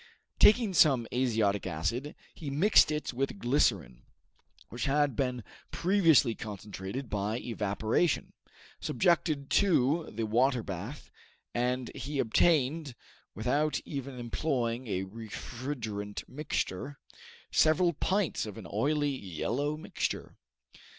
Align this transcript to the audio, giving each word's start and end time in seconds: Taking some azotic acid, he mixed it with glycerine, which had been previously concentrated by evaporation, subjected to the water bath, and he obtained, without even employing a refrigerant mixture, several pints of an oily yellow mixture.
Taking 0.39 0.73
some 0.73 1.05
azotic 1.11 1.67
acid, 1.67 2.15
he 2.33 2.49
mixed 2.49 2.91
it 2.91 3.13
with 3.13 3.37
glycerine, 3.37 4.01
which 4.69 4.85
had 4.85 5.15
been 5.15 5.43
previously 5.69 6.33
concentrated 6.33 7.07
by 7.07 7.37
evaporation, 7.37 8.33
subjected 8.79 9.51
to 9.51 10.09
the 10.11 10.23
water 10.25 10.63
bath, 10.63 11.11
and 11.53 11.95
he 11.95 12.17
obtained, 12.17 12.95
without 13.35 13.79
even 13.85 14.17
employing 14.17 14.87
a 14.87 15.03
refrigerant 15.03 16.27
mixture, 16.27 16.97
several 17.51 17.93
pints 17.93 18.47
of 18.47 18.57
an 18.57 18.65
oily 18.73 19.15
yellow 19.15 19.77
mixture. 19.77 20.35